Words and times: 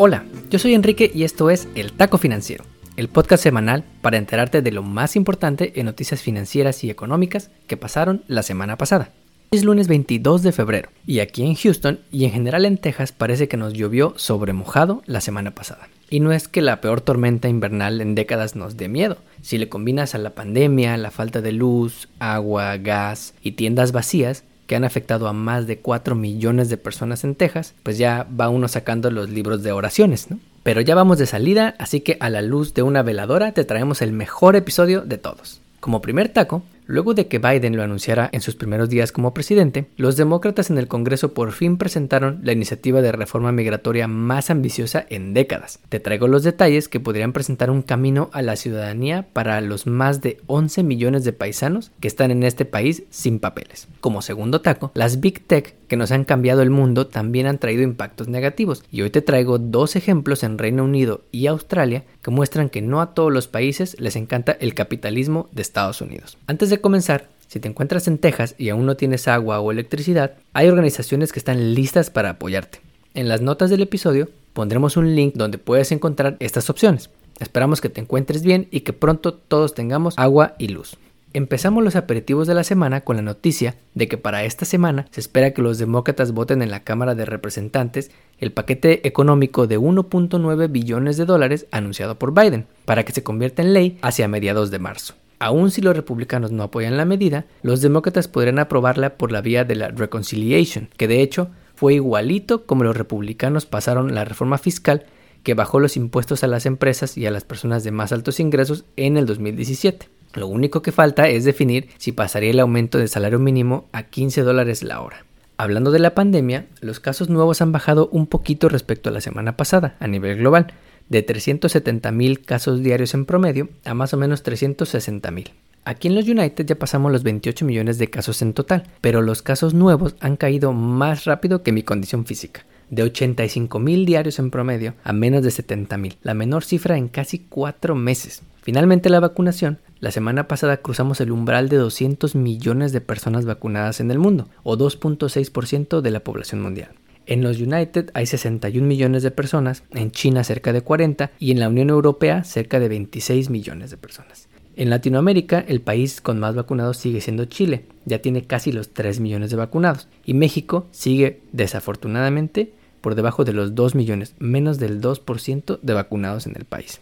Hola, 0.00 0.24
yo 0.48 0.60
soy 0.60 0.74
Enrique 0.74 1.10
y 1.12 1.24
esto 1.24 1.50
es 1.50 1.66
El 1.74 1.92
Taco 1.92 2.18
Financiero, 2.18 2.64
el 2.96 3.08
podcast 3.08 3.42
semanal 3.42 3.82
para 4.00 4.16
enterarte 4.16 4.62
de 4.62 4.70
lo 4.70 4.84
más 4.84 5.16
importante 5.16 5.72
en 5.74 5.86
noticias 5.86 6.22
financieras 6.22 6.84
y 6.84 6.90
económicas 6.90 7.50
que 7.66 7.76
pasaron 7.76 8.22
la 8.28 8.44
semana 8.44 8.78
pasada. 8.78 9.10
Es 9.50 9.64
lunes 9.64 9.88
22 9.88 10.44
de 10.44 10.52
febrero 10.52 10.90
y 11.04 11.18
aquí 11.18 11.42
en 11.42 11.56
Houston 11.56 11.98
y 12.12 12.26
en 12.26 12.30
general 12.30 12.64
en 12.64 12.78
Texas 12.78 13.10
parece 13.10 13.48
que 13.48 13.56
nos 13.56 13.72
llovió 13.72 14.14
sobre 14.14 14.52
mojado 14.52 15.02
la 15.06 15.20
semana 15.20 15.56
pasada. 15.56 15.88
Y 16.08 16.20
no 16.20 16.30
es 16.30 16.46
que 16.46 16.62
la 16.62 16.80
peor 16.80 17.00
tormenta 17.00 17.48
invernal 17.48 18.00
en 18.00 18.14
décadas 18.14 18.54
nos 18.54 18.76
dé 18.76 18.88
miedo. 18.88 19.18
Si 19.42 19.58
le 19.58 19.68
combinas 19.68 20.14
a 20.14 20.18
la 20.18 20.30
pandemia, 20.30 20.96
la 20.96 21.10
falta 21.10 21.40
de 21.40 21.50
luz, 21.50 22.08
agua, 22.20 22.76
gas 22.76 23.34
y 23.42 23.52
tiendas 23.52 23.90
vacías, 23.90 24.44
que 24.68 24.76
han 24.76 24.84
afectado 24.84 25.26
a 25.26 25.32
más 25.32 25.66
de 25.66 25.78
4 25.78 26.14
millones 26.14 26.68
de 26.68 26.76
personas 26.76 27.24
en 27.24 27.34
Texas, 27.34 27.74
pues 27.82 27.98
ya 27.98 28.28
va 28.38 28.50
uno 28.50 28.68
sacando 28.68 29.10
los 29.10 29.30
libros 29.30 29.64
de 29.64 29.72
oraciones, 29.72 30.30
¿no? 30.30 30.38
Pero 30.62 30.82
ya 30.82 30.94
vamos 30.94 31.18
de 31.18 31.26
salida, 31.26 31.74
así 31.78 32.02
que 32.02 32.18
a 32.20 32.28
la 32.28 32.42
luz 32.42 32.74
de 32.74 32.82
una 32.82 33.02
veladora 33.02 33.52
te 33.52 33.64
traemos 33.64 34.02
el 34.02 34.12
mejor 34.12 34.54
episodio 34.54 35.00
de 35.00 35.16
todos. 35.16 35.62
Como 35.80 36.02
primer 36.02 36.28
taco, 36.28 36.62
Luego 36.90 37.12
de 37.12 37.28
que 37.28 37.38
Biden 37.38 37.76
lo 37.76 37.82
anunciara 37.82 38.30
en 38.32 38.40
sus 38.40 38.56
primeros 38.56 38.88
días 38.88 39.12
como 39.12 39.34
presidente, 39.34 39.88
los 39.98 40.16
demócratas 40.16 40.70
en 40.70 40.78
el 40.78 40.88
Congreso 40.88 41.34
por 41.34 41.52
fin 41.52 41.76
presentaron 41.76 42.40
la 42.42 42.52
iniciativa 42.52 43.02
de 43.02 43.12
reforma 43.12 43.52
migratoria 43.52 44.08
más 44.08 44.48
ambiciosa 44.48 45.04
en 45.10 45.34
décadas. 45.34 45.80
Te 45.90 46.00
traigo 46.00 46.28
los 46.28 46.44
detalles 46.44 46.88
que 46.88 46.98
podrían 46.98 47.34
presentar 47.34 47.70
un 47.70 47.82
camino 47.82 48.30
a 48.32 48.40
la 48.40 48.56
ciudadanía 48.56 49.26
para 49.34 49.60
los 49.60 49.86
más 49.86 50.22
de 50.22 50.40
11 50.46 50.82
millones 50.82 51.24
de 51.24 51.34
paisanos 51.34 51.90
que 52.00 52.08
están 52.08 52.30
en 52.30 52.42
este 52.42 52.64
país 52.64 53.02
sin 53.10 53.38
papeles. 53.38 53.86
Como 54.00 54.22
segundo 54.22 54.62
taco, 54.62 54.90
las 54.94 55.20
Big 55.20 55.46
Tech 55.46 55.76
que 55.88 55.96
nos 55.96 56.10
han 56.10 56.24
cambiado 56.24 56.62
el 56.62 56.70
mundo 56.70 57.06
también 57.06 57.46
han 57.46 57.58
traído 57.58 57.82
impactos 57.82 58.28
negativos 58.28 58.82
y 58.90 59.02
hoy 59.02 59.10
te 59.10 59.22
traigo 59.22 59.58
dos 59.58 59.94
ejemplos 59.94 60.42
en 60.42 60.56
Reino 60.56 60.84
Unido 60.84 61.22
y 61.32 61.48
Australia 61.48 62.04
que 62.28 62.34
muestran 62.34 62.68
que 62.68 62.82
no 62.82 63.00
a 63.00 63.14
todos 63.14 63.32
los 63.32 63.48
países 63.48 63.98
les 63.98 64.14
encanta 64.14 64.52
el 64.60 64.74
capitalismo 64.74 65.48
de 65.50 65.62
Estados 65.62 66.02
Unidos. 66.02 66.36
Antes 66.46 66.68
de 66.68 66.78
comenzar, 66.78 67.30
si 67.46 67.58
te 67.58 67.68
encuentras 67.68 68.06
en 68.06 68.18
Texas 68.18 68.54
y 68.58 68.68
aún 68.68 68.84
no 68.84 68.98
tienes 68.98 69.28
agua 69.28 69.60
o 69.60 69.72
electricidad, 69.72 70.34
hay 70.52 70.68
organizaciones 70.68 71.32
que 71.32 71.38
están 71.38 71.72
listas 71.72 72.10
para 72.10 72.28
apoyarte. 72.28 72.82
En 73.14 73.28
las 73.28 73.40
notas 73.40 73.70
del 73.70 73.80
episodio 73.80 74.28
pondremos 74.52 74.98
un 74.98 75.16
link 75.16 75.36
donde 75.36 75.56
puedes 75.56 75.90
encontrar 75.90 76.36
estas 76.38 76.68
opciones. 76.68 77.08
Esperamos 77.40 77.80
que 77.80 77.88
te 77.88 78.02
encuentres 78.02 78.42
bien 78.42 78.68
y 78.70 78.80
que 78.80 78.92
pronto 78.92 79.32
todos 79.32 79.72
tengamos 79.72 80.12
agua 80.18 80.54
y 80.58 80.68
luz. 80.68 80.98
Empezamos 81.34 81.84
los 81.84 81.94
aperitivos 81.94 82.46
de 82.46 82.54
la 82.54 82.64
semana 82.64 83.02
con 83.02 83.16
la 83.16 83.22
noticia 83.22 83.76
de 83.94 84.08
que 84.08 84.16
para 84.16 84.44
esta 84.44 84.64
semana 84.64 85.06
se 85.10 85.20
espera 85.20 85.52
que 85.52 85.60
los 85.60 85.76
demócratas 85.76 86.32
voten 86.32 86.62
en 86.62 86.70
la 86.70 86.84
Cámara 86.84 87.14
de 87.14 87.26
Representantes 87.26 88.10
el 88.38 88.50
paquete 88.50 89.06
económico 89.06 89.66
de 89.66 89.78
1.9 89.78 90.72
billones 90.72 91.18
de 91.18 91.26
dólares 91.26 91.66
anunciado 91.70 92.18
por 92.18 92.32
Biden, 92.32 92.66
para 92.86 93.04
que 93.04 93.12
se 93.12 93.22
convierta 93.22 93.60
en 93.60 93.74
ley 93.74 93.98
hacia 94.00 94.26
mediados 94.26 94.70
de 94.70 94.78
marzo. 94.78 95.14
Aun 95.38 95.70
si 95.70 95.82
los 95.82 95.94
republicanos 95.94 96.50
no 96.50 96.62
apoyan 96.62 96.96
la 96.96 97.04
medida, 97.04 97.44
los 97.62 97.82
demócratas 97.82 98.26
podrían 98.26 98.58
aprobarla 98.58 99.18
por 99.18 99.30
la 99.30 99.42
vía 99.42 99.64
de 99.64 99.76
la 99.76 99.88
reconciliation, 99.88 100.88
que 100.96 101.08
de 101.08 101.20
hecho 101.20 101.50
fue 101.74 101.94
igualito 101.94 102.64
como 102.64 102.84
los 102.84 102.96
republicanos 102.96 103.66
pasaron 103.66 104.14
la 104.14 104.24
reforma 104.24 104.56
fiscal 104.56 105.04
que 105.42 105.54
bajó 105.54 105.78
los 105.78 105.96
impuestos 105.96 106.42
a 106.42 106.48
las 106.48 106.66
empresas 106.66 107.16
y 107.16 107.26
a 107.26 107.30
las 107.30 107.44
personas 107.44 107.84
de 107.84 107.92
más 107.92 108.12
altos 108.12 108.40
ingresos 108.40 108.86
en 108.96 109.16
el 109.16 109.26
2017. 109.26 110.17
Lo 110.38 110.46
único 110.46 110.82
que 110.82 110.92
falta 110.92 111.28
es 111.28 111.42
definir 111.44 111.88
si 111.98 112.12
pasaría 112.12 112.50
el 112.50 112.60
aumento 112.60 112.96
del 112.98 113.08
salario 113.08 113.40
mínimo 113.40 113.88
a 113.90 114.04
15 114.04 114.42
dólares 114.42 114.84
la 114.84 115.00
hora. 115.00 115.24
Hablando 115.56 115.90
de 115.90 115.98
la 115.98 116.14
pandemia, 116.14 116.66
los 116.80 117.00
casos 117.00 117.28
nuevos 117.28 117.60
han 117.60 117.72
bajado 117.72 118.08
un 118.12 118.28
poquito 118.28 118.68
respecto 118.68 119.08
a 119.08 119.12
la 119.12 119.20
semana 119.20 119.56
pasada 119.56 119.96
a 119.98 120.06
nivel 120.06 120.38
global, 120.38 120.68
de 121.08 121.26
370.000 121.26 122.44
casos 122.44 122.84
diarios 122.84 123.14
en 123.14 123.24
promedio 123.24 123.68
a 123.84 123.94
más 123.94 124.14
o 124.14 124.16
menos 124.16 124.44
360.000. 124.44 125.50
Aquí 125.84 126.06
en 126.06 126.14
los 126.14 126.28
United 126.28 126.64
ya 126.64 126.78
pasamos 126.78 127.10
los 127.10 127.24
28 127.24 127.64
millones 127.64 127.98
de 127.98 128.08
casos 128.08 128.40
en 128.40 128.52
total, 128.52 128.84
pero 129.00 129.22
los 129.22 129.42
casos 129.42 129.74
nuevos 129.74 130.14
han 130.20 130.36
caído 130.36 130.72
más 130.72 131.24
rápido 131.24 131.64
que 131.64 131.72
mi 131.72 131.82
condición 131.82 132.26
física, 132.26 132.64
de 132.90 133.04
85.000 133.04 134.04
diarios 134.04 134.38
en 134.38 134.52
promedio 134.52 134.94
a 135.02 135.12
menos 135.12 135.42
de 135.42 135.48
70.000, 135.48 136.18
la 136.22 136.34
menor 136.34 136.62
cifra 136.62 136.96
en 136.96 137.08
casi 137.08 137.40
4 137.40 137.96
meses. 137.96 138.42
Finalmente 138.68 139.08
la 139.08 139.18
vacunación, 139.18 139.78
la 139.98 140.10
semana 140.10 140.46
pasada 140.46 140.76
cruzamos 140.76 141.22
el 141.22 141.30
umbral 141.30 141.70
de 141.70 141.78
200 141.78 142.34
millones 142.34 142.92
de 142.92 143.00
personas 143.00 143.46
vacunadas 143.46 143.98
en 144.00 144.10
el 144.10 144.18
mundo, 144.18 144.46
o 144.62 144.76
2.6% 144.76 146.02
de 146.02 146.10
la 146.10 146.20
población 146.20 146.60
mundial. 146.60 146.90
En 147.24 147.42
los 147.42 147.58
United 147.62 148.10
hay 148.12 148.26
61 148.26 148.86
millones 148.86 149.22
de 149.22 149.30
personas, 149.30 149.84
en 149.94 150.10
China 150.10 150.44
cerca 150.44 150.74
de 150.74 150.82
40 150.82 151.30
y 151.38 151.50
en 151.52 151.60
la 151.60 151.70
Unión 151.70 151.88
Europea 151.88 152.44
cerca 152.44 152.78
de 152.78 152.90
26 152.90 153.48
millones 153.48 153.90
de 153.90 153.96
personas. 153.96 154.48
En 154.76 154.90
Latinoamérica, 154.90 155.64
el 155.66 155.80
país 155.80 156.20
con 156.20 156.38
más 156.38 156.54
vacunados 156.54 156.98
sigue 156.98 157.22
siendo 157.22 157.46
Chile, 157.46 157.86
ya 158.04 158.20
tiene 158.20 158.44
casi 158.44 158.70
los 158.70 158.90
3 158.90 159.20
millones 159.20 159.50
de 159.50 159.56
vacunados, 159.56 160.08
y 160.26 160.34
México 160.34 160.88
sigue 160.90 161.40
desafortunadamente 161.52 162.74
por 163.00 163.14
debajo 163.14 163.46
de 163.46 163.54
los 163.54 163.74
2 163.74 163.94
millones, 163.94 164.34
menos 164.38 164.78
del 164.78 165.00
2% 165.00 165.78
de 165.80 165.94
vacunados 165.94 166.46
en 166.46 166.54
el 166.54 166.66
país. 166.66 167.00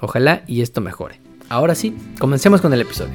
Ojalá 0.00 0.42
y 0.46 0.62
esto 0.62 0.80
mejore. 0.80 1.20
Ahora 1.48 1.74
sí, 1.74 1.96
comencemos 2.18 2.60
con 2.60 2.72
el 2.72 2.80
episodio. 2.80 3.14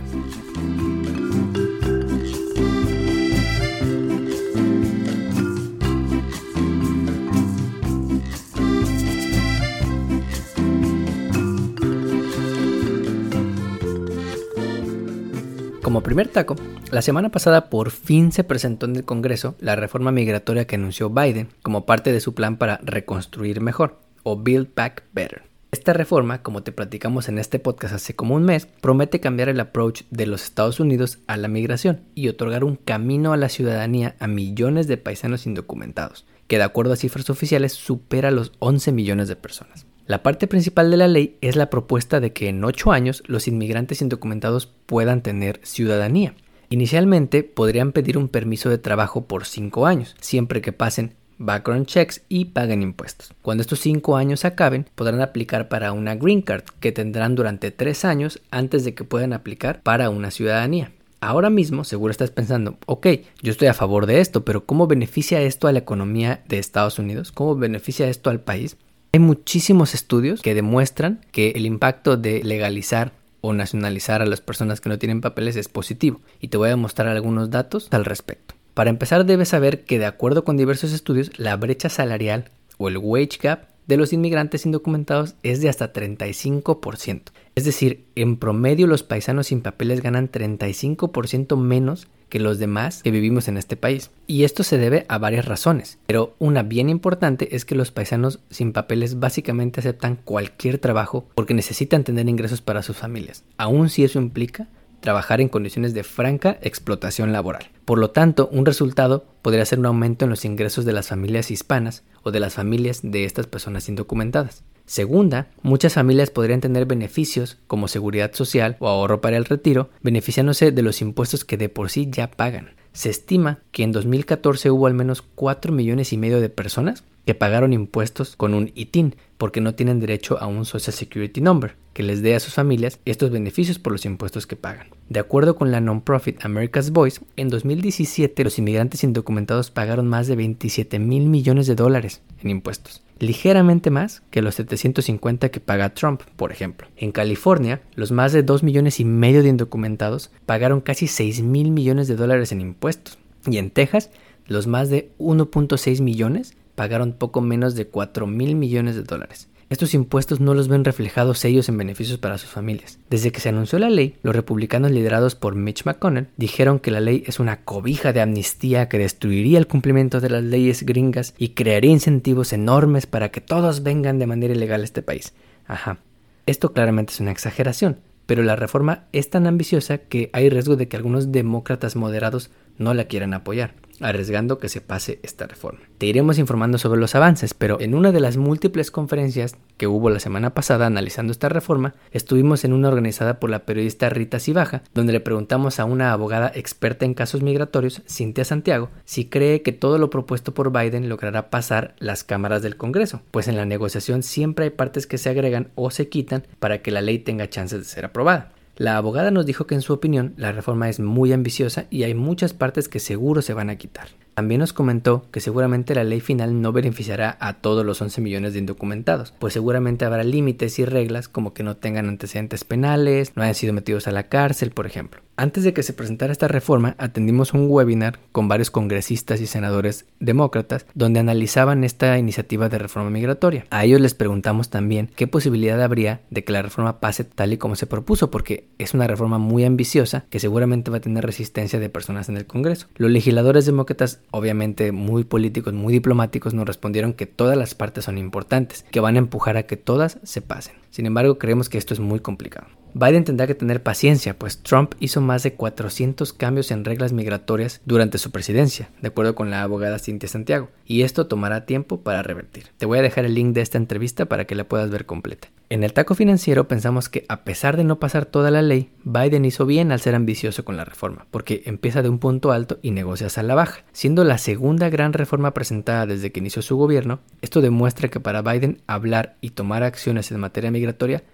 Como 15.91 16.03
primer 16.03 16.29
taco, 16.29 16.55
la 16.89 17.01
semana 17.01 17.27
pasada 17.31 17.69
por 17.69 17.91
fin 17.91 18.31
se 18.31 18.45
presentó 18.45 18.85
en 18.85 18.95
el 18.95 19.03
Congreso 19.03 19.55
la 19.59 19.75
reforma 19.75 20.13
migratoria 20.13 20.65
que 20.65 20.75
anunció 20.75 21.09
Biden 21.09 21.49
como 21.63 21.85
parte 21.85 22.13
de 22.13 22.21
su 22.21 22.33
plan 22.33 22.55
para 22.55 22.77
reconstruir 22.81 23.59
mejor 23.59 23.99
o 24.23 24.37
Build 24.37 24.69
Back 24.73 25.03
Better. 25.11 25.50
Esta 25.71 25.93
reforma, 25.93 26.43
como 26.43 26.63
te 26.63 26.73
platicamos 26.73 27.29
en 27.29 27.37
este 27.37 27.57
podcast 27.57 27.95
hace 27.95 28.13
como 28.13 28.35
un 28.35 28.43
mes, 28.43 28.65
promete 28.65 29.21
cambiar 29.21 29.47
el 29.47 29.61
approach 29.61 30.01
de 30.09 30.25
los 30.25 30.43
Estados 30.43 30.81
Unidos 30.81 31.19
a 31.27 31.37
la 31.37 31.47
migración 31.47 32.01
y 32.13 32.27
otorgar 32.27 32.65
un 32.65 32.75
camino 32.75 33.31
a 33.31 33.37
la 33.37 33.47
ciudadanía 33.47 34.17
a 34.19 34.27
millones 34.27 34.87
de 34.87 34.97
paisanos 34.97 35.45
indocumentados, 35.45 36.25
que 36.47 36.57
de 36.57 36.63
acuerdo 36.63 36.91
a 36.91 36.97
cifras 36.97 37.29
oficiales 37.29 37.71
supera 37.71 38.31
los 38.31 38.51
11 38.59 38.91
millones 38.91 39.29
de 39.29 39.37
personas. 39.37 39.85
La 40.07 40.23
parte 40.23 40.45
principal 40.45 40.91
de 40.91 40.97
la 40.97 41.07
ley 41.07 41.37
es 41.39 41.55
la 41.55 41.69
propuesta 41.69 42.19
de 42.19 42.33
que 42.33 42.49
en 42.49 42.61
8 42.65 42.91
años 42.91 43.23
los 43.27 43.47
inmigrantes 43.47 44.01
indocumentados 44.01 44.65
puedan 44.65 45.23
tener 45.23 45.61
ciudadanía. 45.63 46.35
Inicialmente 46.69 47.43
podrían 47.43 47.93
pedir 47.93 48.17
un 48.17 48.27
permiso 48.27 48.69
de 48.69 48.77
trabajo 48.77 49.25
por 49.25 49.45
5 49.45 49.85
años, 49.85 50.17
siempre 50.19 50.59
que 50.59 50.73
pasen 50.73 51.15
background 51.45 51.85
checks 51.87 52.21
y 52.29 52.45
paguen 52.45 52.81
impuestos. 52.81 53.33
Cuando 53.41 53.61
estos 53.61 53.79
5 53.79 54.15
años 54.15 54.45
acaben, 54.45 54.87
podrán 54.95 55.21
aplicar 55.21 55.67
para 55.67 55.91
una 55.91 56.15
green 56.15 56.41
card 56.41 56.63
que 56.79 56.91
tendrán 56.91 57.35
durante 57.35 57.71
3 57.71 58.05
años 58.05 58.41
antes 58.51 58.85
de 58.85 58.93
que 58.93 59.03
puedan 59.03 59.33
aplicar 59.33 59.81
para 59.81 60.09
una 60.09 60.31
ciudadanía. 60.31 60.91
Ahora 61.23 61.51
mismo 61.51 61.83
seguro 61.83 62.09
estás 62.09 62.31
pensando, 62.31 62.77
ok, 62.87 63.07
yo 63.43 63.51
estoy 63.51 63.67
a 63.67 63.75
favor 63.75 64.07
de 64.07 64.21
esto, 64.21 64.43
pero 64.43 64.65
¿cómo 64.65 64.87
beneficia 64.87 65.41
esto 65.41 65.67
a 65.67 65.71
la 65.71 65.79
economía 65.79 66.43
de 66.47 66.57
Estados 66.57 66.97
Unidos? 66.97 67.31
¿Cómo 67.31 67.55
beneficia 67.55 68.09
esto 68.09 68.31
al 68.31 68.39
país? 68.39 68.77
Hay 69.13 69.19
muchísimos 69.19 69.93
estudios 69.93 70.41
que 70.41 70.55
demuestran 70.55 71.21
que 71.31 71.49
el 71.51 71.65
impacto 71.65 72.17
de 72.17 72.43
legalizar 72.43 73.11
o 73.41 73.53
nacionalizar 73.53 74.21
a 74.21 74.25
las 74.25 74.41
personas 74.41 74.81
que 74.81 74.89
no 74.89 74.97
tienen 74.97 75.21
papeles 75.21 75.55
es 75.57 75.67
positivo 75.67 76.21
y 76.39 76.47
te 76.47 76.57
voy 76.57 76.69
a 76.69 76.77
mostrar 76.77 77.09
algunos 77.09 77.49
datos 77.49 77.87
al 77.91 78.05
respecto. 78.05 78.50
Para 78.73 78.89
empezar 78.89 79.25
debes 79.25 79.49
saber 79.49 79.83
que 79.83 79.99
de 79.99 80.05
acuerdo 80.05 80.43
con 80.43 80.55
diversos 80.55 80.93
estudios 80.93 81.31
la 81.37 81.57
brecha 81.57 81.89
salarial 81.89 82.51
o 82.77 82.87
el 82.87 82.97
wage 82.97 83.37
gap 83.41 83.67
de 83.87 83.97
los 83.97 84.13
inmigrantes 84.13 84.65
indocumentados 84.65 85.35
es 85.43 85.59
de 85.59 85.67
hasta 85.67 85.91
35%. 85.91 87.23
Es 87.55 87.65
decir, 87.65 88.05
en 88.15 88.37
promedio 88.37 88.87
los 88.87 89.03
paisanos 89.03 89.47
sin 89.47 89.61
papeles 89.61 90.01
ganan 90.01 90.31
35% 90.31 91.57
menos 91.57 92.07
que 92.29 92.39
los 92.39 92.59
demás 92.59 93.03
que 93.03 93.11
vivimos 93.11 93.49
en 93.49 93.57
este 93.57 93.75
país. 93.75 94.09
Y 94.25 94.45
esto 94.45 94.63
se 94.63 94.77
debe 94.77 95.05
a 95.09 95.17
varias 95.17 95.45
razones, 95.45 95.99
pero 96.07 96.33
una 96.39 96.63
bien 96.63 96.89
importante 96.89 97.57
es 97.57 97.65
que 97.65 97.75
los 97.75 97.91
paisanos 97.91 98.39
sin 98.49 98.71
papeles 98.71 99.19
básicamente 99.19 99.81
aceptan 99.81 100.15
cualquier 100.15 100.77
trabajo 100.77 101.27
porque 101.35 101.53
necesitan 101.53 102.05
tener 102.05 102.29
ingresos 102.29 102.61
para 102.61 102.83
sus 102.83 102.95
familias, 102.95 103.43
aun 103.57 103.89
si 103.89 104.05
eso 104.05 104.17
implica 104.17 104.69
trabajar 105.01 105.41
en 105.41 105.49
condiciones 105.49 105.93
de 105.93 106.03
franca 106.03 106.57
explotación 106.61 107.33
laboral. 107.33 107.69
Por 107.85 107.99
lo 107.99 108.11
tanto, 108.11 108.47
un 108.51 108.65
resultado 108.65 109.25
podría 109.41 109.65
ser 109.65 109.79
un 109.79 109.87
aumento 109.87 110.25
en 110.25 110.29
los 110.29 110.45
ingresos 110.45 110.85
de 110.85 110.93
las 110.93 111.09
familias 111.09 111.51
hispanas 111.51 112.03
o 112.23 112.31
de 112.31 112.39
las 112.39 112.53
familias 112.53 113.01
de 113.03 113.25
estas 113.25 113.47
personas 113.47 113.89
indocumentadas. 113.89 114.63
Segunda, 114.85 115.47
muchas 115.61 115.93
familias 115.93 116.31
podrían 116.31 116.61
tener 116.61 116.85
beneficios 116.85 117.57
como 117.67 117.87
seguridad 117.87 118.33
social 118.33 118.77
o 118.79 118.87
ahorro 118.87 119.21
para 119.21 119.37
el 119.37 119.45
retiro, 119.45 119.89
beneficiándose 120.01 120.71
de 120.71 120.81
los 120.81 121.01
impuestos 121.01 121.45
que 121.45 121.57
de 121.57 121.69
por 121.69 121.89
sí 121.89 122.09
ya 122.11 122.29
pagan. 122.29 122.71
Se 122.93 123.09
estima 123.09 123.59
que 123.71 123.83
en 123.83 123.91
2014 123.91 124.69
hubo 124.69 124.87
al 124.87 124.93
menos 124.93 125.21
4 125.21 125.71
millones 125.71 126.11
y 126.11 126.17
medio 126.17 126.41
de 126.41 126.49
personas 126.49 127.03
que 127.25 127.35
pagaron 127.35 127.73
impuestos 127.73 128.35
con 128.35 128.53
un 128.53 128.71
ITIN 128.75 129.15
porque 129.37 129.61
no 129.61 129.75
tienen 129.75 129.99
derecho 129.99 130.37
a 130.41 130.47
un 130.47 130.65
Social 130.65 130.93
Security 130.93 131.39
Number 131.39 131.75
que 131.93 132.03
les 132.03 132.21
dé 132.21 132.35
a 132.35 132.39
sus 132.39 132.53
familias 132.53 132.99
estos 133.05 133.31
beneficios 133.31 133.79
por 133.79 133.91
los 133.93 134.05
impuestos 134.05 134.47
que 134.47 134.55
pagan. 134.55 134.87
De 135.09 135.19
acuerdo 135.19 135.55
con 135.55 135.71
la 135.71 135.81
non-profit 135.81 136.43
America's 136.43 136.91
Voice, 136.91 137.21
en 137.35 137.49
2017 137.49 138.43
los 138.43 138.57
inmigrantes 138.57 139.03
indocumentados 139.03 139.71
pagaron 139.71 140.07
más 140.07 140.27
de 140.27 140.35
27 140.35 140.99
mil 140.99 141.27
millones 141.27 141.67
de 141.67 141.75
dólares 141.75 142.21
en 142.41 142.49
impuestos, 142.49 143.03
ligeramente 143.21 143.91
más 143.91 144.23
que 144.31 144.41
los 144.41 144.55
750 144.55 145.49
que 145.49 145.59
paga 145.59 145.93
Trump, 145.93 146.21
por 146.35 146.51
ejemplo. 146.51 146.87
En 146.97 147.11
California, 147.11 147.81
los 147.95 148.11
más 148.11 148.33
de 148.33 148.43
2 148.43 148.63
millones 148.63 148.99
y 148.99 149.05
medio 149.05 149.43
de 149.43 149.49
indocumentados 149.49 150.31
pagaron 150.45 150.81
casi 150.81 151.07
6 151.07 151.43
mil 151.43 151.71
millones 151.71 152.07
de 152.07 152.15
dólares 152.15 152.51
en 152.51 152.61
impuestos. 152.61 153.19
Y 153.45 153.57
en 153.57 153.69
Texas, 153.69 154.09
los 154.47 154.67
más 154.67 154.89
de 154.89 155.11
1.6 155.19 156.01
millones 156.01 156.57
pagaron 156.75 157.13
poco 157.13 157.41
menos 157.41 157.75
de 157.75 157.87
4 157.87 158.25
mil 158.25 158.55
millones 158.55 158.95
de 158.95 159.03
dólares. 159.03 159.47
Estos 159.71 159.93
impuestos 159.93 160.41
no 160.41 160.53
los 160.53 160.67
ven 160.67 160.83
reflejados 160.83 161.45
ellos 161.45 161.69
en 161.69 161.77
beneficios 161.77 162.17
para 162.17 162.37
sus 162.37 162.49
familias. 162.49 162.99
Desde 163.09 163.31
que 163.31 163.39
se 163.39 163.47
anunció 163.47 163.79
la 163.79 163.89
ley, 163.89 164.17
los 164.21 164.35
republicanos 164.35 164.91
liderados 164.91 165.35
por 165.35 165.55
Mitch 165.55 165.85
McConnell 165.85 166.27
dijeron 166.35 166.79
que 166.79 166.91
la 166.91 166.99
ley 166.99 167.23
es 167.25 167.39
una 167.39 167.63
cobija 167.63 168.11
de 168.11 168.19
amnistía 168.19 168.89
que 168.89 168.97
destruiría 168.97 169.57
el 169.57 169.67
cumplimiento 169.67 170.19
de 170.19 170.29
las 170.29 170.43
leyes 170.43 170.83
gringas 170.85 171.33
y 171.37 171.51
crearía 171.51 171.89
incentivos 171.89 172.51
enormes 172.51 173.05
para 173.05 173.31
que 173.31 173.39
todos 173.39 173.81
vengan 173.81 174.19
de 174.19 174.27
manera 174.27 174.53
ilegal 174.53 174.81
a 174.81 174.83
este 174.83 175.03
país. 175.03 175.31
Ajá. 175.67 175.99
Esto 176.47 176.73
claramente 176.73 177.13
es 177.13 177.21
una 177.21 177.31
exageración, 177.31 178.01
pero 178.25 178.43
la 178.43 178.57
reforma 178.57 179.05
es 179.13 179.29
tan 179.29 179.47
ambiciosa 179.47 179.99
que 179.99 180.29
hay 180.33 180.49
riesgo 180.49 180.75
de 180.75 180.89
que 180.89 180.97
algunos 180.97 181.31
demócratas 181.31 181.95
moderados 181.95 182.51
no 182.77 182.93
la 182.93 183.05
quieran 183.05 183.33
apoyar 183.33 183.73
arriesgando 184.01 184.57
que 184.57 184.69
se 184.69 184.81
pase 184.81 185.19
esta 185.23 185.47
reforma. 185.47 185.81
Te 185.97 186.05
iremos 186.05 186.37
informando 186.37 186.77
sobre 186.77 186.99
los 186.99 187.15
avances, 187.15 187.53
pero 187.53 187.79
en 187.79 187.95
una 187.95 188.11
de 188.11 188.19
las 188.19 188.37
múltiples 188.37 188.91
conferencias 188.91 189.55
que 189.77 189.87
hubo 189.87 190.09
la 190.09 190.19
semana 190.19 190.53
pasada 190.53 190.85
analizando 190.85 191.31
esta 191.31 191.49
reforma, 191.49 191.95
estuvimos 192.11 192.63
en 192.63 192.73
una 192.73 192.87
organizada 192.87 193.39
por 193.39 193.49
la 193.49 193.65
periodista 193.65 194.09
Rita 194.09 194.39
Cibaja, 194.39 194.83
donde 194.93 195.13
le 195.13 195.19
preguntamos 195.19 195.79
a 195.79 195.85
una 195.85 196.11
abogada 196.11 196.51
experta 196.53 197.05
en 197.05 197.13
casos 197.13 197.41
migratorios, 197.41 198.01
Cintia 198.07 198.45
Santiago, 198.45 198.89
si 199.05 199.25
cree 199.25 199.61
que 199.61 199.71
todo 199.71 199.97
lo 199.97 200.09
propuesto 200.09 200.53
por 200.53 200.71
Biden 200.71 201.09
logrará 201.09 201.49
pasar 201.49 201.95
las 201.99 202.23
cámaras 202.23 202.61
del 202.61 202.77
Congreso, 202.77 203.21
pues 203.31 203.47
en 203.47 203.57
la 203.57 203.65
negociación 203.65 204.23
siempre 204.23 204.65
hay 204.65 204.71
partes 204.71 205.07
que 205.07 205.17
se 205.17 205.29
agregan 205.29 205.69
o 205.75 205.91
se 205.91 206.09
quitan 206.09 206.43
para 206.59 206.81
que 206.81 206.91
la 206.91 207.01
ley 207.01 207.19
tenga 207.19 207.49
chances 207.49 207.79
de 207.79 207.85
ser 207.85 208.05
aprobada. 208.05 208.51
La 208.77 208.97
abogada 208.97 209.31
nos 209.31 209.45
dijo 209.45 209.67
que 209.67 209.75
en 209.75 209.81
su 209.81 209.93
opinión 209.93 210.33
la 210.37 210.51
reforma 210.51 210.89
es 210.89 210.99
muy 210.99 211.33
ambiciosa 211.33 211.85
y 211.89 212.03
hay 212.03 212.13
muchas 212.13 212.53
partes 212.53 212.87
que 212.87 212.99
seguro 212.99 213.41
se 213.41 213.53
van 213.53 213.69
a 213.69 213.75
quitar. 213.75 214.07
También 214.33 214.59
nos 214.59 214.73
comentó 214.73 215.25
que 215.31 215.39
seguramente 215.39 215.95
la 215.95 216.03
ley 216.03 216.21
final 216.21 216.61
no 216.61 216.71
beneficiará 216.71 217.37
a 217.39 217.53
todos 217.55 217.85
los 217.85 218.01
11 218.01 218.21
millones 218.21 218.53
de 218.53 218.59
indocumentados, 218.59 219.33
pues 219.39 219.53
seguramente 219.53 220.05
habrá 220.05 220.23
límites 220.23 220.79
y 220.79 220.85
reglas 220.85 221.27
como 221.27 221.53
que 221.53 221.63
no 221.63 221.77
tengan 221.77 222.07
antecedentes 222.07 222.63
penales, 222.63 223.33
no 223.35 223.43
hayan 223.43 223.55
sido 223.55 223.73
metidos 223.73 224.07
a 224.07 224.11
la 224.11 224.23
cárcel, 224.29 224.71
por 224.71 224.85
ejemplo. 224.85 225.21
Antes 225.41 225.63
de 225.63 225.73
que 225.73 225.81
se 225.81 225.93
presentara 225.93 226.31
esta 226.31 226.47
reforma, 226.47 226.95
atendimos 226.99 227.53
un 227.53 227.65
webinar 227.67 228.19
con 228.31 228.47
varios 228.47 228.69
congresistas 228.69 229.41
y 229.41 229.47
senadores 229.47 230.05
demócratas 230.19 230.85
donde 230.93 231.19
analizaban 231.19 231.83
esta 231.83 232.17
iniciativa 232.19 232.69
de 232.69 232.77
reforma 232.77 233.09
migratoria. 233.09 233.65
A 233.71 233.83
ellos 233.83 233.99
les 234.01 234.13
preguntamos 234.13 234.69
también 234.69 235.09
qué 235.15 235.25
posibilidad 235.25 235.81
habría 235.81 236.21
de 236.29 236.43
que 236.43 236.51
la 236.51 236.61
reforma 236.61 236.99
pase 236.99 237.23
tal 237.23 237.53
y 237.53 237.57
como 237.57 237.75
se 237.75 237.87
propuso, 237.87 238.29
porque 238.29 238.67
es 238.77 238.93
una 238.93 239.07
reforma 239.07 239.39
muy 239.39 239.65
ambiciosa 239.65 240.25
que 240.29 240.39
seguramente 240.39 240.91
va 240.91 240.97
a 240.97 241.01
tener 241.01 241.25
resistencia 241.25 241.79
de 241.79 241.89
personas 241.89 242.29
en 242.29 242.37
el 242.37 242.45
Congreso. 242.45 242.87
Los 242.97 243.09
legisladores 243.09 243.65
demócratas, 243.65 244.19
obviamente 244.31 244.91
muy 244.91 245.23
políticos, 245.23 245.73
muy 245.73 245.93
diplomáticos, 245.93 246.53
nos 246.53 246.67
respondieron 246.67 247.13
que 247.13 247.25
todas 247.25 247.57
las 247.57 247.75
partes 247.75 248.05
son 248.05 248.17
importantes, 248.17 248.85
que 248.91 248.99
van 248.99 249.15
a 249.15 249.19
empujar 249.19 249.57
a 249.57 249.63
que 249.63 249.77
todas 249.77 250.19
se 250.23 250.41
pasen. 250.41 250.75
Sin 250.91 251.05
embargo, 251.05 251.39
creemos 251.39 251.69
que 251.69 251.77
esto 251.77 251.93
es 251.93 251.99
muy 251.99 252.19
complicado. 252.19 252.67
Biden 252.93 253.23
tendrá 253.23 253.47
que 253.47 253.55
tener 253.55 253.81
paciencia, 253.81 254.37
pues 254.37 254.61
Trump 254.61 254.95
hizo 254.99 255.21
más 255.21 255.43
de 255.43 255.53
400 255.53 256.33
cambios 256.33 256.71
en 256.71 256.83
reglas 256.83 257.13
migratorias 257.13 257.79
durante 257.85 258.17
su 258.17 258.31
presidencia, 258.31 258.89
de 259.01 259.07
acuerdo 259.07 259.33
con 259.33 259.49
la 259.49 259.63
abogada 259.63 259.97
Cintia 259.97 260.27
Santiago, 260.27 260.69
y 260.85 261.03
esto 261.03 261.27
tomará 261.27 261.65
tiempo 261.65 262.01
para 262.01 262.21
revertir. 262.21 262.65
Te 262.77 262.85
voy 262.85 262.99
a 262.99 263.01
dejar 263.01 263.23
el 263.23 263.33
link 263.33 263.53
de 263.53 263.61
esta 263.61 263.77
entrevista 263.77 264.25
para 264.25 264.43
que 264.43 264.55
la 264.55 264.65
puedas 264.65 264.89
ver 264.89 265.05
completa. 265.05 265.47
En 265.69 265.85
el 265.85 265.93
taco 265.93 266.15
financiero 266.15 266.67
pensamos 266.67 267.07
que 267.07 267.23
a 267.29 267.45
pesar 267.45 267.77
de 267.77 267.85
no 267.85 267.97
pasar 267.97 268.25
toda 268.25 268.51
la 268.51 268.61
ley, 268.61 268.89
Biden 269.05 269.45
hizo 269.45 269.65
bien 269.65 269.93
al 269.93 270.01
ser 270.01 270.15
ambicioso 270.15 270.65
con 270.65 270.75
la 270.75 270.83
reforma, 270.83 271.27
porque 271.31 271.63
empieza 271.65 272.01
de 272.01 272.09
un 272.09 272.19
punto 272.19 272.51
alto 272.51 272.77
y 272.81 272.91
negocia 272.91 273.29
a 273.33 273.43
la 273.43 273.55
baja. 273.55 273.85
Siendo 273.93 274.25
la 274.25 274.37
segunda 274.37 274.89
gran 274.89 275.13
reforma 275.13 275.53
presentada 275.53 276.05
desde 276.05 276.33
que 276.33 276.41
inició 276.41 276.61
su 276.61 276.75
gobierno, 276.75 277.21
esto 277.41 277.61
demuestra 277.61 278.09
que 278.09 278.19
para 278.19 278.41
Biden 278.41 278.81
hablar 278.85 279.37
y 279.39 279.51
tomar 279.51 279.83
acciones 279.83 280.29
en 280.29 280.41
materia 280.41 280.71
migratoria 280.71 280.80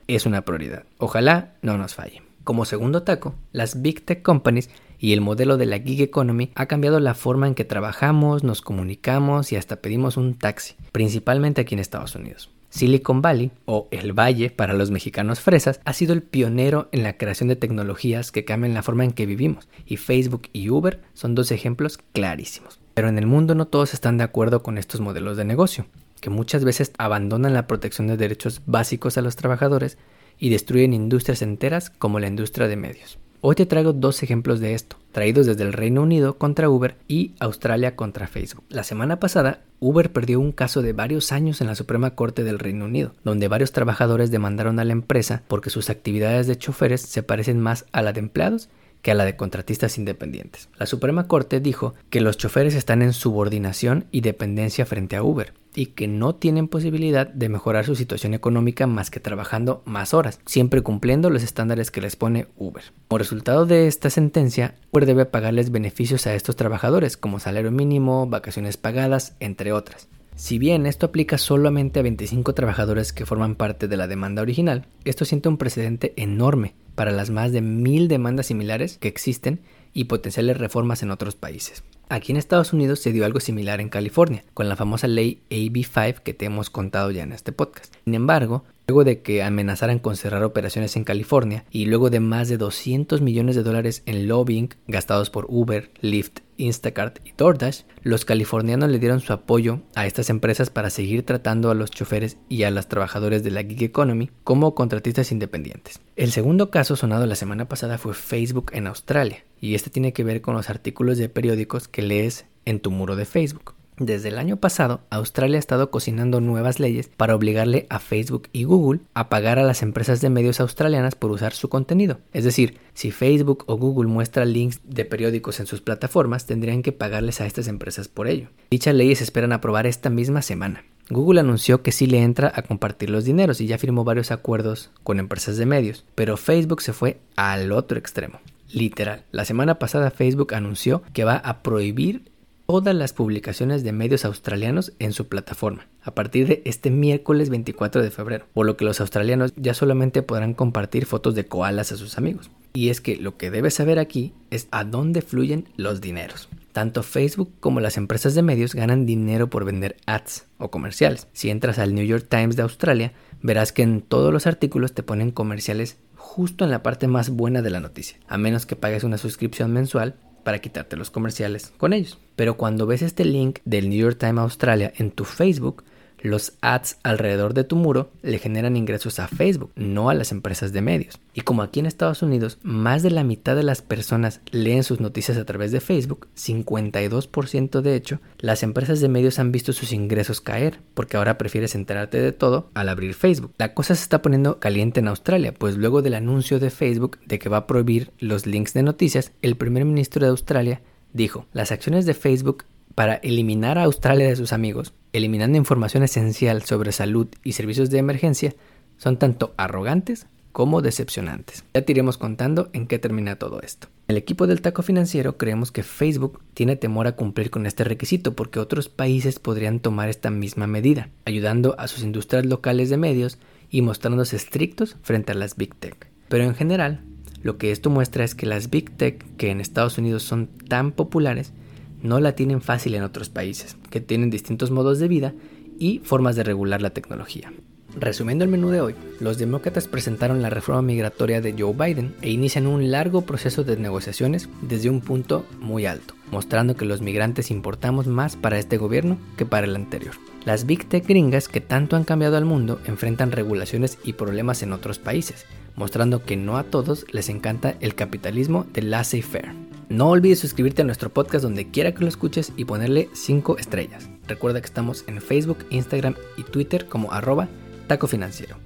es 0.07 0.25
una 0.25 0.41
prioridad. 0.41 0.83
Ojalá 0.97 1.53
no 1.61 1.77
nos 1.77 1.95
falle. 1.95 2.21
Como 2.43 2.65
segundo 2.65 3.03
taco, 3.03 3.35
las 3.51 3.81
Big 3.81 4.05
Tech 4.05 4.21
Companies 4.21 4.69
y 4.99 5.13
el 5.13 5.21
modelo 5.21 5.57
de 5.57 5.65
la 5.65 5.79
gig 5.79 6.01
economy 6.01 6.51
ha 6.55 6.65
cambiado 6.65 6.99
la 6.99 7.13
forma 7.13 7.47
en 7.47 7.55
que 7.55 7.65
trabajamos, 7.65 8.43
nos 8.43 8.61
comunicamos 8.61 9.51
y 9.51 9.57
hasta 9.57 9.81
pedimos 9.81 10.17
un 10.17 10.35
taxi, 10.35 10.75
principalmente 10.91 11.61
aquí 11.61 11.75
en 11.75 11.79
Estados 11.79 12.15
Unidos. 12.15 12.49
Silicon 12.69 13.21
Valley, 13.21 13.51
o 13.65 13.87
el 13.91 14.13
Valle 14.13 14.49
para 14.49 14.73
los 14.73 14.91
mexicanos 14.91 15.39
fresas, 15.39 15.79
ha 15.85 15.93
sido 15.93 16.13
el 16.13 16.21
pionero 16.21 16.89
en 16.91 17.03
la 17.03 17.17
creación 17.17 17.49
de 17.49 17.55
tecnologías 17.55 18.31
que 18.31 18.45
cambian 18.45 18.73
la 18.73 18.83
forma 18.83 19.03
en 19.03 19.11
que 19.11 19.25
vivimos, 19.25 19.67
y 19.85 19.97
Facebook 19.97 20.43
y 20.53 20.69
Uber 20.69 21.01
son 21.13 21.33
dos 21.33 21.51
ejemplos 21.51 21.97
clarísimos. 22.13 22.79
Pero 22.93 23.09
en 23.09 23.17
el 23.17 23.25
mundo 23.25 23.55
no 23.55 23.67
todos 23.67 23.93
están 23.93 24.17
de 24.17 24.23
acuerdo 24.23 24.63
con 24.63 24.77
estos 24.77 25.01
modelos 25.01 25.37
de 25.37 25.45
negocio, 25.45 25.85
que 26.21 26.29
muchas 26.29 26.63
veces 26.63 26.91
abandonan 26.97 27.53
la 27.53 27.67
protección 27.67 28.07
de 28.07 28.17
derechos 28.17 28.61
básicos 28.65 29.17
a 29.17 29.21
los 29.21 29.35
trabajadores 29.35 29.97
y 30.39 30.49
destruyen 30.49 30.93
industrias 30.93 31.41
enteras 31.41 31.89
como 31.89 32.19
la 32.19 32.27
industria 32.27 32.67
de 32.67 32.75
medios. 32.75 33.17
Hoy 33.39 33.55
te 33.55 33.67
traigo 33.67 33.93
dos 33.93 34.23
ejemplos 34.23 34.59
de 34.59 34.73
esto, 34.73 34.97
traídos 35.11 35.45
desde 35.45 35.63
el 35.63 35.71
Reino 35.71 36.01
Unido 36.01 36.39
contra 36.39 36.69
Uber 36.69 36.95
y 37.07 37.33
Australia 37.39 37.95
contra 37.95 38.25
Facebook. 38.25 38.63
La 38.69 38.83
semana 38.83 39.19
pasada, 39.19 39.61
Uber 39.79 40.11
perdió 40.11 40.39
un 40.39 40.51
caso 40.51 40.81
de 40.81 40.93
varios 40.93 41.31
años 41.31 41.61
en 41.61 41.67
la 41.67 41.75
Suprema 41.75 42.15
Corte 42.15 42.43
del 42.43 42.57
Reino 42.57 42.85
Unido, 42.85 43.13
donde 43.23 43.47
varios 43.47 43.71
trabajadores 43.71 44.31
demandaron 44.31 44.79
a 44.79 44.85
la 44.85 44.93
empresa 44.93 45.43
porque 45.47 45.69
sus 45.69 45.91
actividades 45.91 46.47
de 46.47 46.57
choferes 46.57 47.01
se 47.01 47.21
parecen 47.21 47.59
más 47.59 47.85
a 47.91 48.01
la 48.01 48.11
de 48.11 48.21
empleados 48.21 48.69
que 49.01 49.11
a 49.11 49.15
la 49.15 49.25
de 49.25 49.35
contratistas 49.35 49.97
independientes. 49.97 50.69
La 50.77 50.85
Suprema 50.85 51.27
Corte 51.27 51.59
dijo 51.59 51.93
que 52.09 52.21
los 52.21 52.37
choferes 52.37 52.75
están 52.75 53.01
en 53.01 53.13
subordinación 53.13 54.05
y 54.11 54.21
dependencia 54.21 54.85
frente 54.85 55.15
a 55.15 55.23
Uber 55.23 55.53
y 55.77 55.87
que 55.87 56.07
no 56.07 56.33
tienen 56.33 56.67
posibilidad 56.67 57.27
de 57.27 57.49
mejorar 57.49 57.85
su 57.85 57.95
situación 57.95 58.33
económica 58.33 58.87
más 58.87 59.11
que 59.11 59.19
trabajando 59.19 59.83
más 59.85 60.15
horas, 60.15 60.39
siempre 60.45 60.81
cumpliendo 60.81 61.29
los 61.29 61.43
estándares 61.43 61.91
que 61.91 62.01
les 62.01 62.15
pone 62.15 62.47
Uber. 62.57 62.83
Como 63.07 63.19
resultado 63.19 63.67
de 63.67 63.87
esta 63.87 64.09
sentencia, 64.09 64.75
Uber 64.91 65.05
debe 65.05 65.25
pagarles 65.25 65.71
beneficios 65.71 66.25
a 66.25 66.33
estos 66.33 66.55
trabajadores 66.55 67.15
como 67.15 67.39
salario 67.39 67.71
mínimo, 67.71 68.25
vacaciones 68.25 68.75
pagadas, 68.75 69.35
entre 69.39 69.71
otras. 69.71 70.07
Si 70.35 70.57
bien 70.57 70.85
esto 70.85 71.07
aplica 71.07 71.37
solamente 71.37 71.99
a 71.99 72.03
25 72.03 72.53
trabajadores 72.53 73.13
que 73.13 73.25
forman 73.25 73.55
parte 73.55 73.87
de 73.87 73.97
la 73.97 74.07
demanda 74.07 74.41
original, 74.41 74.87
esto 75.03 75.25
siente 75.25 75.49
un 75.49 75.57
precedente 75.57 76.13
enorme 76.15 76.73
para 76.97 77.11
las 77.11 77.29
más 77.29 77.51
de 77.51 77.61
mil 77.61 78.07
demandas 78.07 78.47
similares 78.47 78.97
que 78.97 79.07
existen 79.07 79.59
y 79.93 80.05
potenciales 80.05 80.57
reformas 80.57 81.03
en 81.03 81.11
otros 81.11 81.35
países. 81.35 81.83
Aquí 82.09 82.31
en 82.31 82.37
Estados 82.37 82.73
Unidos 82.73 83.01
se 83.01 83.11
dio 83.11 83.23
algo 83.23 83.39
similar 83.39 83.81
en 83.81 83.89
California, 83.89 84.43
con 84.55 84.67
la 84.67 84.75
famosa 84.75 85.07
ley 85.07 85.43
AB5 85.51 86.21
que 86.21 86.33
te 86.33 86.45
hemos 86.45 86.71
contado 86.71 87.11
ya 87.11 87.21
en 87.21 87.33
este 87.33 87.51
podcast. 87.51 87.93
Sin 88.03 88.15
embargo, 88.15 88.63
luego 88.87 89.03
de 89.03 89.21
que 89.21 89.43
amenazaran 89.43 89.99
con 89.99 90.15
cerrar 90.15 90.43
operaciones 90.43 90.95
en 90.95 91.03
California 91.03 91.65
y 91.69 91.85
luego 91.85 92.09
de 92.09 92.19
más 92.19 92.49
de 92.49 92.57
200 92.57 93.21
millones 93.21 93.55
de 93.55 93.63
dólares 93.63 94.01
en 94.07 94.27
lobbying 94.27 94.69
gastados 94.87 95.29
por 95.29 95.45
Uber, 95.49 95.91
Lyft 96.01 96.39
Instacart 96.57 97.19
y 97.25 97.33
DoorDash, 97.37 97.83
los 98.01 98.25
californianos 98.25 98.89
le 98.89 98.99
dieron 98.99 99.21
su 99.21 99.33
apoyo 99.33 99.81
a 99.95 100.05
estas 100.05 100.29
empresas 100.29 100.69
para 100.69 100.89
seguir 100.89 101.25
tratando 101.25 101.71
a 101.71 101.75
los 101.75 101.91
choferes 101.91 102.37
y 102.49 102.63
a 102.63 102.71
los 102.71 102.87
trabajadores 102.87 103.43
de 103.43 103.51
la 103.51 103.63
gig 103.63 103.83
economy 103.83 104.29
como 104.43 104.75
contratistas 104.75 105.31
independientes. 105.31 106.01
El 106.15 106.31
segundo 106.31 106.71
caso 106.71 106.95
sonado 106.95 107.25
la 107.25 107.35
semana 107.35 107.67
pasada 107.67 107.97
fue 107.97 108.13
Facebook 108.13 108.71
en 108.73 108.87
Australia, 108.87 109.43
y 109.59 109.75
este 109.75 109.89
tiene 109.89 110.13
que 110.13 110.23
ver 110.23 110.41
con 110.41 110.55
los 110.55 110.69
artículos 110.69 111.17
de 111.17 111.29
periódicos 111.29 111.87
que 111.87 112.01
lees 112.01 112.45
en 112.65 112.79
tu 112.79 112.91
muro 112.91 113.15
de 113.15 113.25
Facebook. 113.25 113.76
Desde 113.99 114.29
el 114.29 114.37
año 114.37 114.57
pasado, 114.57 115.01
Australia 115.09 115.57
ha 115.57 115.59
estado 115.59 115.89
cocinando 115.89 116.39
nuevas 116.39 116.79
leyes 116.79 117.09
para 117.17 117.35
obligarle 117.35 117.87
a 117.89 117.97
Facebook 117.97 118.47
y 118.53 118.63
Google 118.63 119.01
a 119.15 119.27
pagar 119.27 119.57
a 119.57 119.63
las 119.63 119.81
empresas 119.81 120.21
de 120.21 120.29
medios 120.29 120.59
australianas 120.59 121.15
por 121.15 121.31
usar 121.31 121.53
su 121.53 121.67
contenido. 121.67 122.19
Es 122.31 122.43
decir, 122.43 122.77
si 122.93 123.09
Facebook 123.09 123.63
o 123.65 123.75
Google 123.75 124.07
muestra 124.07 124.45
links 124.45 124.81
de 124.83 125.03
periódicos 125.03 125.59
en 125.59 125.65
sus 125.65 125.81
plataformas, 125.81 126.45
tendrían 126.45 126.83
que 126.83 126.91
pagarles 126.91 127.41
a 127.41 127.47
estas 127.47 127.67
empresas 127.67 128.07
por 128.07 128.27
ello. 128.27 128.49
Dichas 128.69 128.93
leyes 128.93 129.21
esperan 129.21 129.51
aprobar 129.51 129.87
esta 129.87 130.11
misma 130.11 130.43
semana. 130.43 130.83
Google 131.09 131.39
anunció 131.39 131.81
que 131.81 131.91
sí 131.91 132.05
le 132.05 132.21
entra 132.21 132.51
a 132.53 132.61
compartir 132.61 133.09
los 133.09 133.25
dineros 133.25 133.61
y 133.61 133.65
ya 133.65 133.79
firmó 133.79 134.03
varios 134.03 134.29
acuerdos 134.29 134.91
con 135.03 135.19
empresas 135.19 135.57
de 135.57 135.65
medios, 135.65 136.05
pero 136.13 136.37
Facebook 136.37 136.83
se 136.83 136.93
fue 136.93 137.17
al 137.35 137.71
otro 137.71 137.97
extremo. 137.97 138.41
Literal, 138.71 139.23
la 139.31 139.45
semana 139.45 139.79
pasada 139.79 140.11
Facebook 140.11 140.53
anunció 140.53 141.01
que 141.13 141.23
va 141.23 141.37
a 141.37 141.63
prohibir 141.63 142.29
todas 142.67 142.93
las 142.93 143.13
publicaciones 143.13 143.83
de 143.83 143.93
medios 143.93 144.25
australianos 144.25 144.91
en 144.99 145.13
su 145.13 145.27
plataforma 145.27 145.87
a 146.03 146.13
partir 146.13 146.47
de 146.47 146.61
este 146.65 146.91
miércoles 146.91 147.49
24 147.49 148.01
de 148.01 148.11
febrero, 148.11 148.45
por 148.53 148.65
lo 148.65 148.75
que 148.77 148.85
los 148.85 148.99
australianos 148.99 149.53
ya 149.55 149.73
solamente 149.73 150.21
podrán 150.21 150.53
compartir 150.53 151.05
fotos 151.05 151.33
de 151.33 151.45
koalas 151.45 151.91
a 151.91 151.97
sus 151.97 152.17
amigos. 152.17 152.51
Y 152.73 152.89
es 152.89 153.01
que 153.01 153.15
lo 153.15 153.37
que 153.37 153.51
debes 153.51 153.73
saber 153.73 153.99
aquí 153.99 154.33
es 154.51 154.67
a 154.71 154.83
dónde 154.83 155.21
fluyen 155.21 155.67
los 155.77 156.01
dineros. 156.01 156.49
Tanto 156.73 157.03
Facebook 157.03 157.51
como 157.59 157.79
las 157.79 157.97
empresas 157.97 158.35
de 158.35 158.43
medios 158.43 158.75
ganan 158.75 159.05
dinero 159.05 159.49
por 159.49 159.65
vender 159.65 159.95
ads 160.05 160.45
o 160.57 160.69
comerciales. 160.69 161.27
Si 161.33 161.49
entras 161.49 161.79
al 161.79 161.95
New 161.95 162.05
York 162.05 162.27
Times 162.29 162.55
de 162.55 162.63
Australia, 162.63 163.13
verás 163.41 163.71
que 163.71 163.81
en 163.81 164.01
todos 164.01 164.31
los 164.31 164.45
artículos 164.45 164.93
te 164.93 165.03
ponen 165.03 165.31
comerciales 165.31 165.97
justo 166.15 166.65
en 166.65 166.71
la 166.71 166.83
parte 166.83 167.07
más 167.07 167.29
buena 167.29 167.61
de 167.61 167.69
la 167.69 167.79
noticia, 167.79 168.17
a 168.27 168.37
menos 168.37 168.65
que 168.65 168.75
pagues 168.75 169.03
una 169.03 169.17
suscripción 169.17 169.71
mensual 169.71 170.15
para 170.43 170.59
quitarte 170.59 170.95
los 170.95 171.11
comerciales 171.11 171.73
con 171.77 171.93
ellos. 171.93 172.17
Pero 172.35 172.57
cuando 172.57 172.85
ves 172.85 173.01
este 173.01 173.25
link 173.25 173.59
del 173.65 173.89
New 173.89 173.99
York 173.99 174.17
Times 174.19 174.39
Australia 174.39 174.93
en 174.97 175.11
tu 175.11 175.25
Facebook, 175.25 175.83
los 176.19 176.53
ads 176.61 176.97
alrededor 177.03 177.53
de 177.53 177.63
tu 177.63 177.75
muro 177.75 178.09
le 178.21 178.39
generan 178.39 178.77
ingresos 178.77 179.19
a 179.19 179.27
Facebook, 179.27 179.71
no 179.75 180.09
a 180.09 180.13
las 180.13 180.31
empresas 180.31 180.73
de 180.73 180.81
medios. 180.81 181.19
Y 181.33 181.41
como 181.41 181.61
aquí 181.61 181.79
en 181.79 181.85
Estados 181.85 182.21
Unidos 182.21 182.57
más 182.63 183.03
de 183.03 183.11
la 183.11 183.23
mitad 183.23 183.55
de 183.55 183.63
las 183.63 183.81
personas 183.81 184.41
leen 184.51 184.83
sus 184.83 184.99
noticias 184.99 185.37
a 185.37 185.45
través 185.45 185.71
de 185.71 185.79
Facebook, 185.79 186.27
52% 186.35 187.81
de 187.81 187.95
hecho, 187.95 188.19
las 188.39 188.63
empresas 188.63 189.01
de 189.01 189.09
medios 189.09 189.39
han 189.39 189.51
visto 189.51 189.73
sus 189.73 189.93
ingresos 189.93 190.41
caer, 190.41 190.79
porque 190.93 191.17
ahora 191.17 191.37
prefieres 191.37 191.75
enterarte 191.75 192.19
de 192.19 192.31
todo 192.31 192.69
al 192.73 192.89
abrir 192.89 193.13
Facebook. 193.13 193.53
La 193.57 193.73
cosa 193.73 193.95
se 193.95 194.03
está 194.03 194.21
poniendo 194.21 194.59
caliente 194.59 194.99
en 194.99 195.07
Australia, 195.07 195.53
pues 195.53 195.77
luego 195.77 196.01
del 196.01 196.15
anuncio 196.15 196.59
de 196.59 196.69
Facebook 196.69 197.19
de 197.25 197.39
que 197.39 197.49
va 197.49 197.57
a 197.57 197.67
prohibir 197.67 198.11
los 198.19 198.45
links 198.45 198.73
de 198.73 198.83
noticias, 198.83 199.31
el 199.41 199.55
primer 199.55 199.85
ministro 199.85 200.23
de 200.23 200.31
Australia 200.31 200.81
dijo, 201.13 201.45
las 201.53 201.71
acciones 201.71 202.05
de 202.05 202.13
Facebook 202.13 202.65
para 202.97 203.17
eliminar 203.17 203.77
a 203.77 203.83
Australia 203.83 204.27
de 204.27 204.35
sus 204.35 204.53
amigos, 204.53 204.91
eliminando 205.13 205.55
información 205.55 206.01
esencial 206.01 206.63
sobre 206.63 206.91
salud 206.91 207.27
y 207.43 207.51
servicios 207.51 207.91
de 207.91 207.99
emergencia, 207.99 208.55
son 208.97 209.17
tanto 209.19 209.53
arrogantes 209.55 210.25
como 210.51 210.81
decepcionantes. 210.81 211.63
Ya 211.75 211.83
te 211.83 211.91
iremos 211.91 212.17
contando 212.17 212.71
en 212.73 212.87
qué 212.87 212.97
termina 212.97 213.35
todo 213.35 213.61
esto. 213.61 213.87
El 214.07 214.17
equipo 214.17 214.47
del 214.47 214.63
taco 214.63 214.81
financiero 214.81 215.37
creemos 215.37 215.71
que 215.71 215.83
Facebook 215.83 216.41
tiene 216.55 216.75
temor 216.75 217.05
a 217.05 217.11
cumplir 217.11 217.51
con 217.51 217.67
este 217.67 217.83
requisito 217.83 218.33
porque 218.33 218.59
otros 218.59 218.89
países 218.89 219.37
podrían 219.37 219.79
tomar 219.79 220.09
esta 220.09 220.31
misma 220.31 220.65
medida, 220.65 221.09
ayudando 221.25 221.75
a 221.77 221.87
sus 221.87 222.01
industrias 222.01 222.47
locales 222.47 222.89
de 222.89 222.97
medios 222.97 223.37
y 223.69 223.83
mostrándose 223.83 224.37
estrictos 224.37 224.97
frente 225.03 225.33
a 225.33 225.35
las 225.35 225.55
Big 225.55 225.75
Tech. 225.75 226.07
Pero 226.29 226.45
en 226.45 226.55
general, 226.55 227.01
lo 227.43 227.59
que 227.59 227.71
esto 227.71 227.91
muestra 227.91 228.23
es 228.23 228.33
que 228.33 228.47
las 228.47 228.71
Big 228.71 228.89
Tech, 228.97 229.23
que 229.37 229.51
en 229.51 229.61
Estados 229.61 229.99
Unidos 229.99 230.23
son 230.23 230.47
tan 230.67 230.91
populares, 230.91 231.53
no 232.01 232.19
la 232.19 232.33
tienen 232.33 232.61
fácil 232.61 232.95
en 232.95 233.03
otros 233.03 233.29
países, 233.29 233.77
que 233.89 234.01
tienen 234.01 234.29
distintos 234.29 234.71
modos 234.71 234.99
de 234.99 235.07
vida 235.07 235.33
y 235.79 235.99
formas 235.99 236.35
de 236.35 236.43
regular 236.43 236.81
la 236.81 236.91
tecnología. 236.91 237.51
Resumiendo 237.99 238.43
el 238.43 238.51
menú 238.51 238.69
de 238.69 238.81
hoy, 238.81 238.95
los 239.19 239.39
demócratas 239.39 239.87
presentaron 239.87 240.41
la 240.41 240.51
reforma 240.51 240.83
migratoria 240.83 241.41
de 241.41 241.55
Joe 241.57 241.73
Biden 241.73 242.13
e 242.21 242.29
inician 242.29 242.67
un 242.67 242.91
largo 242.91 243.21
proceso 243.21 243.63
de 243.63 243.75
negociaciones 243.75 244.49
desde 244.61 244.89
un 244.89 245.01
punto 245.01 245.45
muy 245.59 245.87
alto, 245.87 246.13
mostrando 246.31 246.75
que 246.75 246.85
los 246.85 247.01
migrantes 247.01 247.49
importamos 247.49 248.05
más 248.05 248.35
para 248.35 248.59
este 248.59 248.77
gobierno 248.77 249.17
que 249.35 249.47
para 249.47 249.65
el 249.65 249.75
anterior. 249.75 250.13
Las 250.45 250.65
Big 250.65 250.87
Tech 250.87 251.07
gringas 251.07 251.47
que 251.47 251.59
tanto 251.59 251.95
han 251.95 252.03
cambiado 252.03 252.37
al 252.37 252.45
mundo 252.45 252.79
enfrentan 252.85 253.31
regulaciones 253.31 253.97
y 254.03 254.13
problemas 254.13 254.61
en 254.61 254.73
otros 254.73 254.99
países, 254.99 255.45
mostrando 255.75 256.23
que 256.23 256.37
no 256.37 256.57
a 256.57 256.63
todos 256.63 257.05
les 257.11 257.29
encanta 257.29 257.75
el 257.79 257.95
capitalismo 257.95 258.67
de 258.73 258.83
laissez-faire. 258.83 259.76
No 259.89 260.09
olvides 260.09 260.39
suscribirte 260.39 260.81
a 260.81 260.85
nuestro 260.85 261.09
podcast 261.09 261.43
donde 261.43 261.71
quiera 261.71 261.93
que 261.93 262.01
lo 262.01 262.09
escuches 262.09 262.51
y 262.57 262.65
ponerle 262.65 263.09
5 263.13 263.57
estrellas. 263.57 264.09
Recuerda 264.27 264.59
que 264.59 264.65
estamos 264.65 265.05
en 265.07 265.21
Facebook, 265.21 265.59
Instagram 265.69 266.15
y 266.35 266.43
Twitter 266.43 266.87
como 266.87 267.13
arroba 267.13 267.47
taco 267.87 268.07
financiero. 268.07 268.57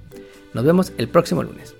Nos 0.52 0.64
vemos 0.64 0.92
el 0.98 1.08
próximo 1.08 1.44
lunes. 1.44 1.76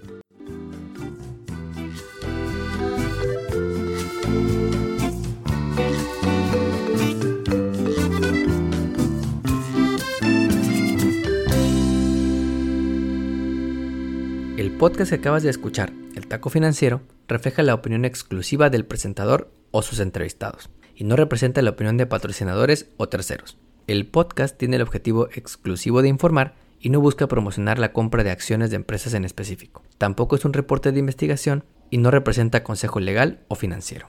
El 14.57 14.71
podcast 14.79 15.11
que 15.11 15.17
acabas 15.17 15.43
de 15.43 15.51
escuchar, 15.51 15.93
El 16.15 16.29
Taco 16.29 16.49
Financiero, 16.49 17.01
refleja 17.33 17.63
la 17.63 17.75
opinión 17.75 18.05
exclusiva 18.05 18.71
del 18.71 18.85
presentador 18.85 19.53
o 19.71 19.83
sus 19.83 20.01
entrevistados, 20.01 20.71
y 20.95 21.05
no 21.05 21.17
representa 21.17 21.63
la 21.63 21.71
opinión 21.71 21.97
de 21.97 22.07
patrocinadores 22.07 22.91
o 22.97 23.09
terceros. 23.09 23.59
El 23.87 24.07
podcast 24.07 24.57
tiene 24.57 24.77
el 24.77 24.83
objetivo 24.83 25.29
exclusivo 25.33 26.03
de 26.03 26.09
informar 26.09 26.55
y 26.79 26.91
no 26.91 27.01
busca 27.01 27.29
promocionar 27.29 27.79
la 27.79 27.93
compra 27.93 28.25
de 28.25 28.31
acciones 28.31 28.71
de 28.71 28.77
empresas 28.77 29.15
en 29.15 29.25
específico. 29.25 29.83
Tampoco 29.99 30.37
es 30.37 30.45
un 30.45 30.53
reporte 30.53 30.93
de 30.93 30.99
investigación 30.99 31.65
y 31.91 31.99
no 31.99 32.11
representa 32.11 32.65
consejo 32.65 33.01
legal 33.01 33.41
o 33.49 33.55
financiero. 33.55 34.09